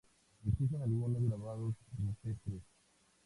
[0.47, 2.63] Existen algunos grabados rupestres.